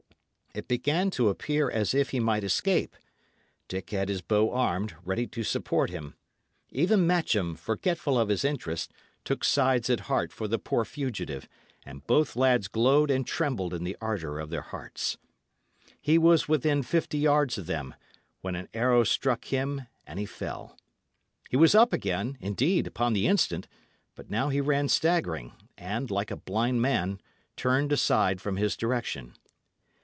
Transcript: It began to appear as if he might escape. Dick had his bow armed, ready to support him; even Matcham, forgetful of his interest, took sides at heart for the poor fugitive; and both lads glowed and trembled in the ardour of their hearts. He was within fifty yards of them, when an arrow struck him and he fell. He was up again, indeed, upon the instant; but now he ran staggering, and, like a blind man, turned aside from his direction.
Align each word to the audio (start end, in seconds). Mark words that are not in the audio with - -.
It 0.53 0.67
began 0.67 1.11
to 1.11 1.29
appear 1.29 1.69
as 1.71 1.93
if 1.93 2.09
he 2.09 2.19
might 2.19 2.43
escape. 2.43 2.97
Dick 3.69 3.91
had 3.91 4.09
his 4.09 4.19
bow 4.19 4.51
armed, 4.53 4.97
ready 5.05 5.25
to 5.27 5.45
support 5.45 5.89
him; 5.91 6.15
even 6.71 7.07
Matcham, 7.07 7.55
forgetful 7.55 8.19
of 8.19 8.27
his 8.27 8.43
interest, 8.43 8.91
took 9.23 9.45
sides 9.45 9.89
at 9.89 10.01
heart 10.11 10.33
for 10.33 10.49
the 10.49 10.59
poor 10.59 10.83
fugitive; 10.83 11.47
and 11.85 12.05
both 12.05 12.35
lads 12.35 12.67
glowed 12.67 13.09
and 13.09 13.25
trembled 13.25 13.73
in 13.73 13.85
the 13.85 13.95
ardour 14.01 14.39
of 14.39 14.49
their 14.49 14.61
hearts. 14.61 15.15
He 16.01 16.17
was 16.17 16.49
within 16.49 16.83
fifty 16.83 17.19
yards 17.19 17.57
of 17.57 17.65
them, 17.65 17.95
when 18.41 18.55
an 18.57 18.67
arrow 18.73 19.05
struck 19.05 19.45
him 19.45 19.83
and 20.05 20.19
he 20.19 20.25
fell. 20.25 20.77
He 21.49 21.55
was 21.55 21.73
up 21.75 21.93
again, 21.93 22.37
indeed, 22.41 22.87
upon 22.87 23.13
the 23.13 23.25
instant; 23.25 23.69
but 24.15 24.29
now 24.29 24.49
he 24.49 24.59
ran 24.59 24.89
staggering, 24.89 25.53
and, 25.77 26.11
like 26.11 26.29
a 26.29 26.35
blind 26.35 26.81
man, 26.81 27.21
turned 27.55 27.93
aside 27.93 28.41
from 28.41 28.57
his 28.57 28.75
direction. 28.75 29.35